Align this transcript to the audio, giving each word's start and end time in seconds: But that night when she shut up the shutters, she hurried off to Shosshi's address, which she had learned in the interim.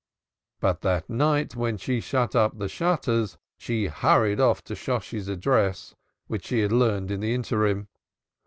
But 0.59 0.81
that 0.81 1.11
night 1.11 1.55
when 1.55 1.77
she 1.77 1.99
shut 2.01 2.35
up 2.35 2.57
the 2.57 2.67
shutters, 2.67 3.37
she 3.59 3.85
hurried 3.85 4.39
off 4.39 4.63
to 4.63 4.73
Shosshi's 4.73 5.27
address, 5.27 5.93
which 6.25 6.45
she 6.47 6.61
had 6.61 6.71
learned 6.71 7.11
in 7.11 7.19
the 7.19 7.35
interim. 7.35 7.87